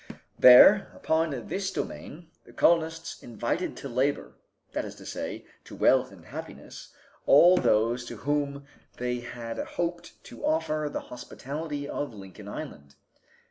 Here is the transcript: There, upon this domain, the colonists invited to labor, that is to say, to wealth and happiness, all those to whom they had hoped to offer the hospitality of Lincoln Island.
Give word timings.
There, 0.39 0.91
upon 0.95 1.29
this 1.47 1.69
domain, 1.69 2.31
the 2.43 2.53
colonists 2.53 3.21
invited 3.21 3.77
to 3.77 3.87
labor, 3.87 4.33
that 4.71 4.83
is 4.83 4.95
to 4.95 5.05
say, 5.05 5.45
to 5.65 5.75
wealth 5.75 6.11
and 6.11 6.25
happiness, 6.25 6.91
all 7.27 7.55
those 7.55 8.03
to 8.05 8.17
whom 8.17 8.65
they 8.97 9.19
had 9.19 9.59
hoped 9.59 10.13
to 10.23 10.43
offer 10.43 10.89
the 10.91 11.01
hospitality 11.13 11.87
of 11.87 12.15
Lincoln 12.15 12.47
Island. 12.47 12.95